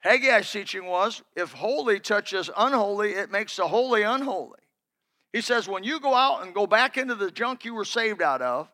[0.00, 4.60] Haggai's teaching was if holy touches unholy, it makes the holy unholy.
[5.32, 8.22] He says, when you go out and go back into the junk you were saved
[8.22, 8.70] out of,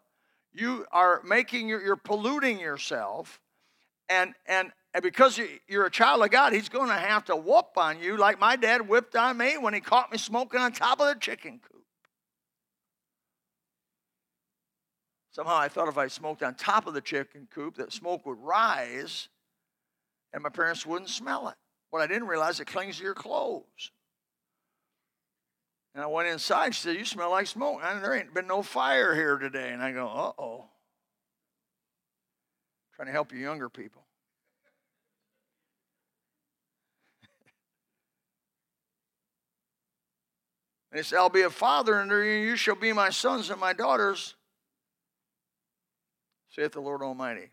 [0.52, 3.40] you are making you're polluting yourself
[4.08, 7.70] and and and because you're a child of God, He's going to have to whoop
[7.76, 11.00] on you like my dad whipped on me when he caught me smoking on top
[11.00, 11.84] of the chicken coop.
[15.30, 18.38] Somehow I thought if I smoked on top of the chicken coop, that smoke would
[18.38, 19.28] rise
[20.34, 21.54] and my parents wouldn't smell it.
[21.90, 23.90] What I didn't realize, it clings to your clothes.
[25.94, 26.74] And I went inside.
[26.74, 27.81] She said, You smell like smoke.
[27.83, 29.72] And there ain't been no fire here today.
[29.72, 30.64] And I go, Uh oh.
[32.96, 34.02] Trying to help you younger people.
[40.90, 43.59] And he said, I'll be a father unto and you shall be my sons and
[43.59, 44.35] my daughters,
[46.50, 47.48] saith the Lord Almighty.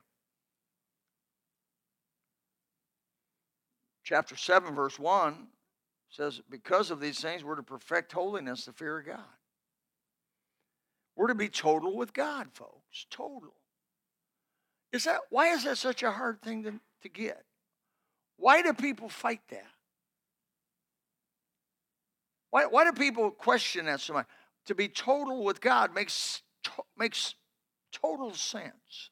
[4.04, 5.48] Chapter 7, verse 1
[6.10, 9.20] says, Because of these things, we're to perfect holiness, the fear of God.
[11.16, 13.06] We're to be total with God, folks.
[13.10, 13.54] Total.
[14.92, 17.44] Is that why is that such a hard thing to, to get?
[18.38, 19.68] Why do people fight that?
[22.52, 24.28] Why, why do people question that so much?
[24.68, 27.36] To be total with God makes, to, makes
[27.92, 29.12] total sense.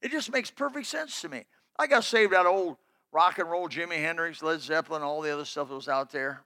[0.00, 1.44] It just makes perfect sense to me.
[1.78, 2.76] I got saved out of old
[3.14, 6.40] rock and roll, Jimi Hendrix, Led Zeppelin, all the other stuff that was out there.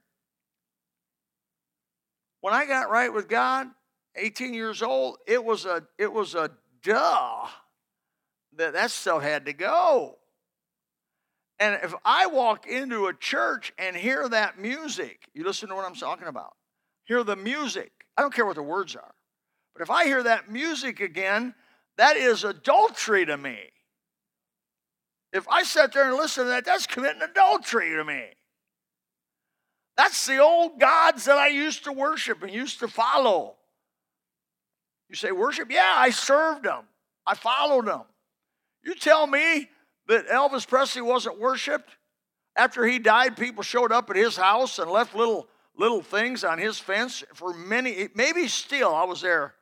[2.42, 3.68] When I got right with God,
[4.14, 6.50] 18 years old, it was a it was a
[6.82, 7.46] duh
[8.56, 10.18] that that stuff had to go.
[11.58, 15.84] And if I walk into a church and hear that music, you listen to what
[15.84, 16.54] I'm talking about.
[17.04, 17.90] Hear the music.
[18.16, 19.14] I don't care what the words are.
[19.74, 21.54] But if I hear that music again,
[21.96, 23.58] that is adultery to me.
[25.32, 28.24] If I sat there and listened to that, that's committing adultery to me.
[29.96, 33.56] That's the old gods that I used to worship and used to follow.
[35.08, 35.70] You say, worship?
[35.70, 36.84] Yeah, I served them,
[37.26, 38.02] I followed them.
[38.84, 39.68] You tell me
[40.06, 41.90] that Elvis Presley wasn't worshiped?
[42.56, 46.58] After he died, people showed up at his house and left little little things on
[46.58, 48.94] his fence for many, maybe still.
[48.94, 49.54] I was there.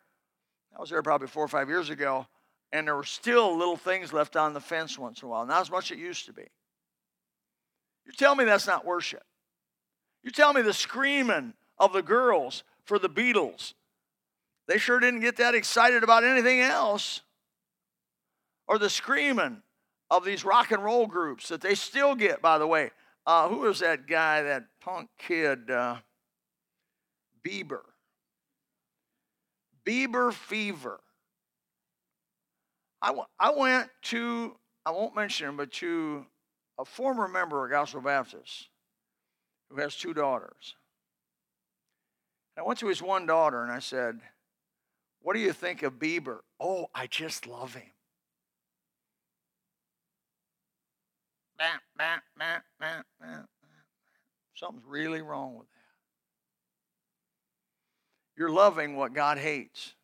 [0.77, 2.27] I was there probably four or five years ago,
[2.73, 5.47] and there were still little things left on the fence once in a while.
[5.47, 6.45] Not as much as it used to be.
[8.05, 9.25] You tell me that's not worship.
[10.23, 13.75] You tell me the screaming of the girls for the Beatles.
[14.69, 17.23] They sure didn't get that excited about anything else.
[18.67, 19.63] Or the screaming
[20.11, 22.91] of these rock and roll groups that they still get, by the way.
[23.27, 25.71] Uh, who was that guy, that punk kid?
[25.71, 25.97] Uh,
[27.47, 27.83] Bieber.
[29.85, 31.01] Bieber fever.
[33.03, 36.27] I, w- I went to, I won't mention him, but to
[36.79, 38.69] a former member of Gospel Baptist
[39.71, 40.75] who has two daughters.
[42.59, 44.21] I went to his one daughter and I said,
[45.21, 46.39] What do you think of Bieber?
[46.59, 47.91] Oh, I just love him.
[54.55, 55.77] Something's really wrong with that.
[58.39, 59.95] You're loving what God hates.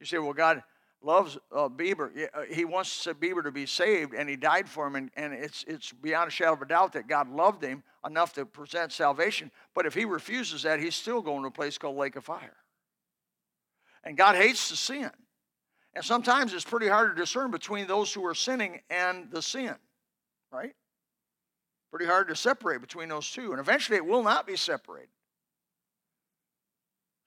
[0.00, 0.62] You say, well, God
[1.02, 2.28] loves uh, Bieber.
[2.34, 4.96] Uh, he wants Bieber to be saved, and he died for him.
[4.96, 8.32] And, and it's, it's beyond a shadow of a doubt that God loved him enough
[8.34, 9.50] to present salvation.
[9.74, 12.56] But if he refuses that, he's still going to a place called Lake of Fire.
[14.04, 15.10] And God hates the sin.
[15.94, 19.74] And sometimes it's pretty hard to discern between those who are sinning and the sin,
[20.52, 20.72] right?
[21.90, 23.50] Pretty hard to separate between those two.
[23.50, 25.08] And eventually it will not be separated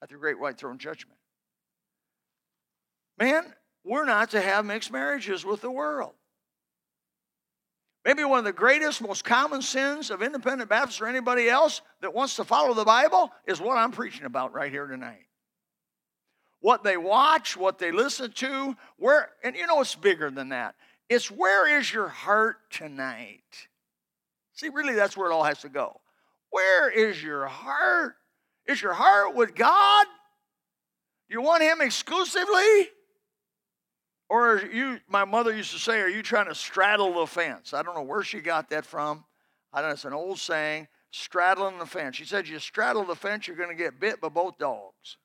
[0.02, 1.18] at the great white throne judgment.
[3.18, 3.52] Man,
[3.84, 6.12] we're not to have mixed marriages with the world.
[8.04, 12.12] Maybe one of the greatest, most common sins of independent Baptists or anybody else that
[12.12, 15.26] wants to follow the Bible is what I'm preaching about right here tonight.
[16.60, 20.74] What they watch, what they listen to, where, and you know it's bigger than that.
[21.08, 23.42] It's where is your heart tonight?
[24.54, 26.00] See, really, that's where it all has to go.
[26.50, 28.14] Where is your heart?
[28.66, 30.06] Is your heart with God?
[31.28, 32.88] Do you want Him exclusively?
[34.32, 37.74] Or you, my mother used to say, are you trying to straddle the fence?
[37.74, 39.24] I don't know where she got that from.
[39.74, 42.16] I don't know, it's an old saying, straddling the fence.
[42.16, 45.18] She said, you straddle the fence, you're going to get bit by both dogs.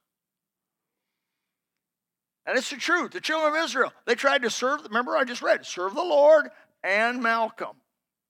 [2.45, 3.11] And it's the truth.
[3.11, 6.49] The children of Israel, they tried to serve, remember I just read, serve the Lord
[6.83, 7.75] and Malcham.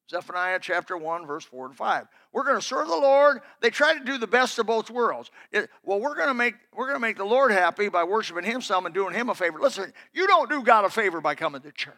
[0.10, 2.08] Zephaniah chapter 1, verse 4 and 5.
[2.32, 3.42] We're going to serve the Lord.
[3.62, 5.32] They try to do the best of both worlds.
[5.52, 8.46] It, well, we're going to make we're going to make the Lord happy by worshiping
[8.46, 9.60] Him some and doing Him a favor.
[9.60, 11.94] Listen, you don't do God a favor by coming to church.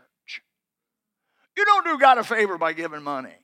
[1.55, 3.35] You don't do God a favor by giving money.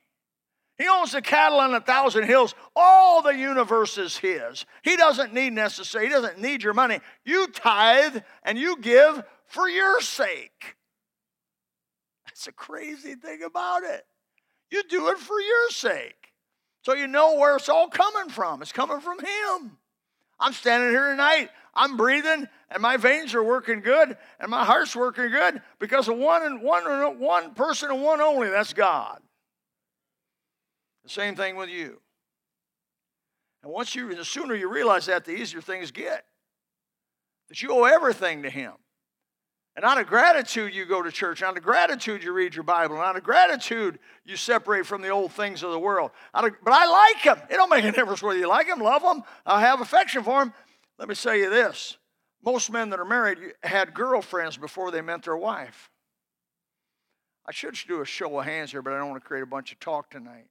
[0.78, 2.54] He owns the cattle on a thousand hills.
[2.74, 4.66] All the universe is His.
[4.82, 6.06] He doesn't need necessary.
[6.06, 7.00] He doesn't need your money.
[7.24, 10.76] You tithe and you give for your sake.
[12.26, 14.04] That's a crazy thing about it.
[14.70, 16.32] You do it for your sake.
[16.82, 18.62] So you know where it's all coming from.
[18.62, 19.78] It's coming from Him.
[20.38, 21.50] I'm standing here tonight.
[21.74, 26.16] I'm breathing, and my veins are working good, and my heart's working good because of
[26.16, 26.84] one and one,
[27.18, 28.48] one person and one only.
[28.48, 29.20] That's God.
[31.04, 32.00] The same thing with you.
[33.62, 36.24] And once you, the sooner you realize that, the easier things get.
[37.48, 38.72] That you owe everything to Him.
[39.76, 41.42] And out of gratitude, you go to church.
[41.42, 42.96] Out of gratitude, you read your Bible.
[42.96, 46.12] And out of gratitude, you separate from the old things of the world.
[46.32, 47.46] Of, but I like them.
[47.50, 50.40] It don't make a difference whether you like them, love them, I have affection for
[50.40, 50.54] them.
[50.98, 51.98] Let me say you this.
[52.42, 55.90] Most men that are married had girlfriends before they met their wife.
[57.46, 59.46] I should do a show of hands here, but I don't want to create a
[59.46, 60.46] bunch of talk tonight.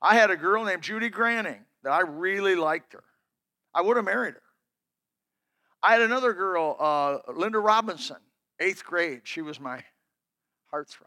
[0.00, 3.04] I had a girl named Judy Granning that I really liked her.
[3.74, 4.42] I would have married her.
[5.82, 8.18] I had another girl, uh, Linda Robinson,
[8.60, 9.22] eighth grade.
[9.24, 9.82] She was my
[10.72, 11.06] heartthrob.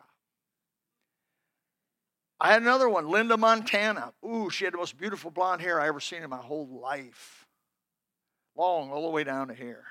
[2.40, 4.12] I had another one, Linda Montana.
[4.26, 7.48] Ooh, she had the most beautiful blonde hair I ever seen in my whole life.
[8.58, 9.86] Long, all the way down to here.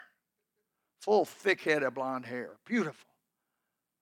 [1.01, 2.57] Full, thick head of blonde hair.
[2.66, 3.09] Beautiful.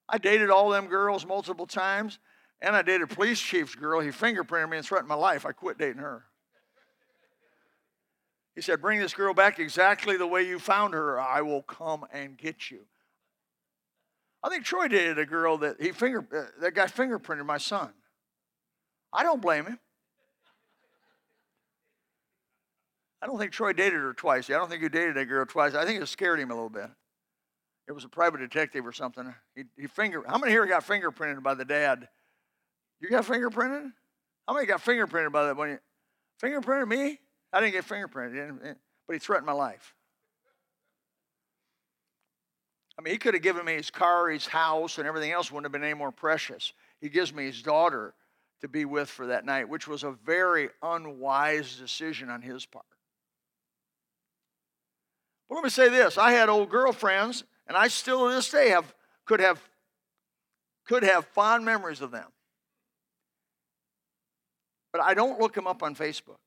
[0.08, 2.18] I dated all them girls multiple times,
[2.60, 4.00] and I dated a police chief's girl.
[4.00, 5.46] He fingerprinted me and threatened my life.
[5.46, 6.24] I quit dating her.
[8.55, 11.20] He said, Bring this girl back exactly the way you found her.
[11.20, 12.80] I will come and get you.
[14.42, 17.90] I think Troy dated a girl that he finger uh, that guy fingerprinted my son.
[19.12, 19.78] I don't blame him.
[23.20, 24.50] I don't think Troy dated her twice.
[24.50, 25.74] I don't think he dated a girl twice.
[25.74, 26.90] I think it scared him a little bit.
[27.86, 29.32] It was a private detective or something.
[29.55, 30.24] He, he finger.
[30.26, 32.09] How many here got fingerprinted by the dad?
[33.00, 33.92] You got fingerprinted?
[34.48, 35.57] How many got fingerprinted by that?
[35.57, 35.78] You
[36.42, 37.20] fingerprinted me?
[37.53, 38.74] I didn't get fingerprinted, eh,
[39.07, 39.94] but he threatened my life.
[42.98, 45.64] I mean, he could have given me his car, his house, and everything else wouldn't
[45.64, 46.72] have been any more precious.
[47.00, 48.14] He gives me his daughter
[48.61, 52.84] to be with for that night, which was a very unwise decision on his part.
[55.48, 58.70] But let me say this I had old girlfriends, and I still to this day
[58.70, 58.94] have
[59.24, 59.61] could have
[60.86, 62.28] could have fond memories of them.
[64.92, 66.38] But I don't look them up on Facebook.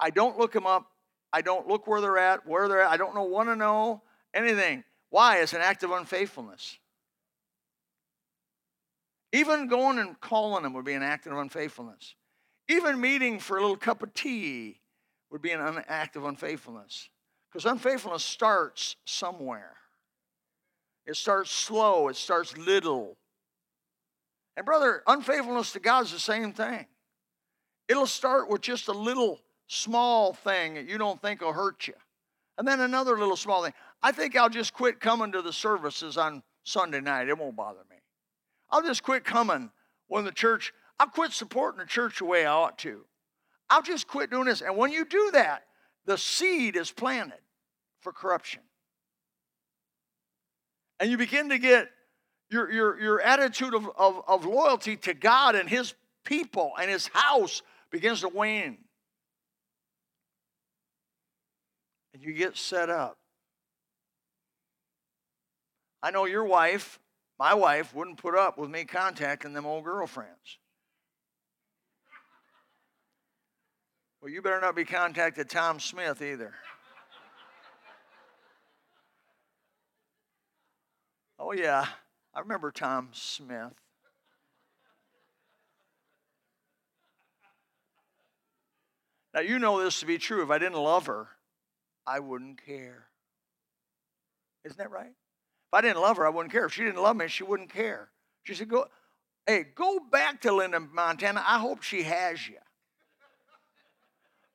[0.00, 0.90] I don't look them up.
[1.32, 2.90] I don't look where they're at, where they're at.
[2.90, 4.84] I don't know, want to know anything.
[5.10, 5.38] Why?
[5.38, 6.78] It's an act of unfaithfulness.
[9.32, 12.14] Even going and calling them would be an act of unfaithfulness.
[12.68, 14.80] Even meeting for a little cup of tea
[15.30, 17.10] would be an act of unfaithfulness.
[17.50, 19.76] Because unfaithfulness starts somewhere.
[21.06, 23.16] It starts slow, it starts little.
[24.56, 26.86] And, brother, unfaithfulness to God is the same thing.
[27.88, 31.94] It'll start with just a little small thing that you don't think will hurt you.
[32.56, 33.74] And then another little small thing.
[34.02, 37.28] I think I'll just quit coming to the services on Sunday night.
[37.28, 37.96] It won't bother me.
[38.70, 39.70] I'll just quit coming
[40.08, 43.04] when the church, I'll quit supporting the church the way I ought to.
[43.70, 44.62] I'll just quit doing this.
[44.62, 45.64] And when you do that,
[46.06, 47.40] the seed is planted
[48.00, 48.62] for corruption.
[50.98, 51.88] And you begin to get
[52.50, 55.94] your, your, your attitude of, of, of loyalty to God and His
[56.24, 58.78] people and His house begins to wane.
[62.17, 63.16] and you get set up.
[66.02, 67.00] I know your wife,
[67.38, 70.58] my wife, wouldn't put up with me contacting them old girlfriends.
[74.20, 76.52] Well, you better not be contacted Tom Smith either.
[81.38, 81.86] Oh, yeah,
[82.34, 83.72] I remember Tom Smith.
[89.32, 90.42] Now, you know this to be true.
[90.42, 91.28] If I didn't love her,
[92.08, 93.06] I wouldn't care.
[94.64, 95.06] Isn't that right?
[95.10, 96.64] If I didn't love her, I wouldn't care.
[96.64, 98.08] If she didn't love me, she wouldn't care.
[98.44, 98.86] She said, Go,
[99.46, 101.44] hey, go back to Linda, Montana.
[101.46, 102.56] I hope she has you.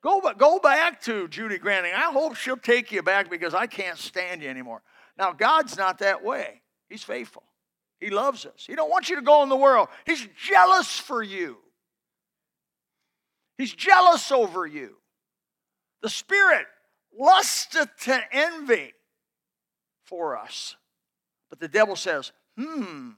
[0.02, 1.94] Go, go back to Judy Granting.
[1.94, 4.82] I hope she'll take you back because I can't stand you anymore.
[5.18, 6.62] Now, God's not that way.
[6.90, 7.44] He's faithful.
[8.00, 8.66] He loves us.
[8.68, 9.88] He don't want you to go in the world.
[10.06, 11.58] He's jealous for you.
[13.58, 14.98] He's jealous over you.
[16.02, 16.66] The Spirit
[17.18, 18.94] lusteth to envy
[20.06, 20.76] for us.
[21.50, 23.12] But the devil says, hmm,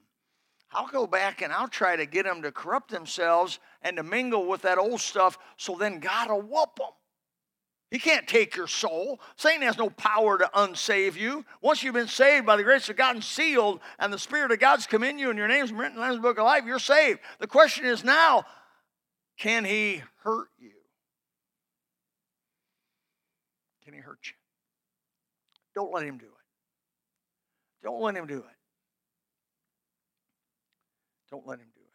[0.71, 4.47] I'll go back and I'll try to get them to corrupt themselves and to mingle
[4.47, 6.89] with that old stuff so then God will whoop them.
[7.91, 9.21] He can't take your soul.
[9.37, 11.45] Satan has no power to unsave you.
[11.61, 14.59] Once you've been saved by the grace of God and sealed, and the Spirit of
[14.59, 17.19] God's come in you, and your name's written in the Book of Life, you're saved.
[17.39, 18.43] The question is now,
[19.37, 20.71] can he hurt you?
[23.85, 24.33] Can he hurt you?
[25.75, 26.31] Don't let him do it.
[27.83, 28.43] Don't let him do it.
[31.29, 31.85] Don't let him do it.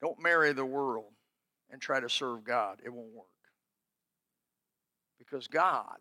[0.00, 1.12] Don't marry the world
[1.70, 2.80] and try to serve God.
[2.84, 3.26] It won't work.
[5.18, 5.96] Because God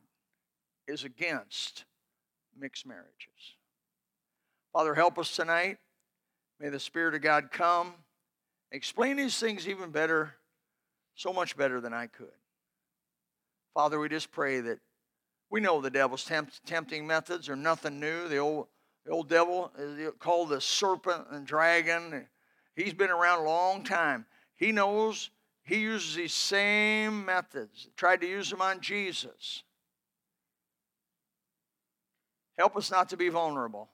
[0.87, 1.85] is against
[2.59, 3.55] mixed marriages.
[4.73, 5.77] Father, help us tonight.
[6.59, 7.93] May the Spirit of God come,
[8.71, 10.35] explain these things even better,
[11.15, 12.27] so much better than I could.
[13.75, 14.79] Father, we just pray that
[15.51, 18.29] we know the devil's tempt, tempting methods are nothing new.
[18.29, 18.67] The old,
[19.05, 22.25] the old devil is called the serpent and dragon.
[22.77, 24.25] He's been around a long time.
[24.55, 25.29] He knows
[25.63, 27.89] he uses these same methods.
[27.97, 29.63] Tried to use them on Jesus.
[32.57, 33.89] Help us not to be vulnerable.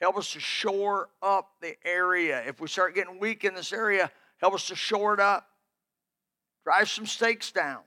[0.00, 2.42] Help us to shore up the area.
[2.46, 5.46] If we start getting weak in this area, help us to shore it up.
[6.64, 7.80] Drive some stakes down.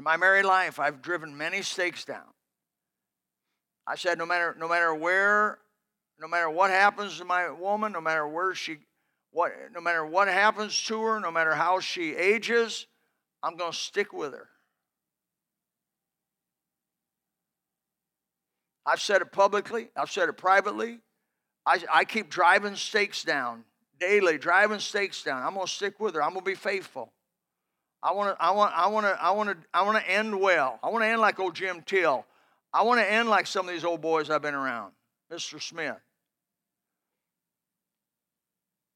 [0.00, 2.24] In my married life, I've driven many stakes down.
[3.86, 5.58] I said, no matter, no matter where,
[6.18, 8.78] no matter what happens to my woman, no matter where she,
[9.30, 12.86] what, no matter what happens to her, no matter how she ages,
[13.42, 14.48] I'm going to stick with her.
[18.86, 21.00] I've said it publicly, I've said it privately.
[21.66, 23.64] I, I keep driving stakes down
[23.98, 25.42] daily, driving stakes down.
[25.42, 27.12] I'm going to stick with her, I'm going to be faithful.
[28.02, 30.40] I want to, I want, I want to, I want to, I want to end
[30.40, 30.78] well.
[30.82, 32.24] I want to end like old Jim Till.
[32.72, 34.92] I want to end like some of these old boys I've been around,
[35.30, 35.60] Mr.
[35.60, 35.96] Smith.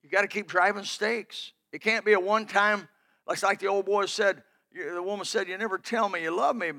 [0.02, 1.52] You got to keep driving stakes.
[1.72, 2.88] It can't be a one-time,
[3.26, 4.42] like like the old boy said.
[4.72, 6.72] The woman said, "You never tell me you love me."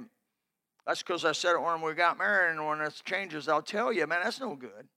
[0.86, 3.91] That's because I said it when we got married, and when it changes, I'll tell
[3.91, 4.05] you.
[4.05, 4.88] Man, that's no good.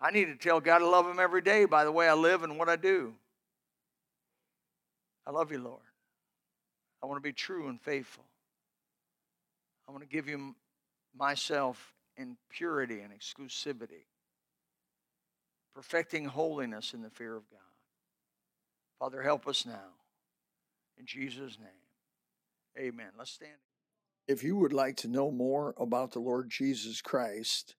[0.00, 2.42] I need to tell God I love Him every day by the way I live
[2.42, 3.14] and what I do.
[5.26, 5.80] I love you, Lord.
[7.02, 8.24] I want to be true and faithful.
[9.88, 10.54] I want to give you
[11.16, 14.06] myself in purity and exclusivity,
[15.74, 17.58] perfecting holiness in the fear of God.
[18.98, 19.96] Father, help us now.
[20.98, 21.68] In Jesus' name,
[22.78, 23.08] amen.
[23.18, 23.58] Let's stand.
[24.28, 27.74] If you would like to know more about the Lord Jesus Christ,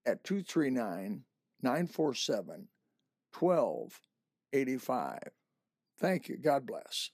[0.05, 1.23] at 239
[1.61, 2.67] 947
[3.39, 5.19] 1285.
[5.99, 6.37] Thank you.
[6.37, 7.11] God bless.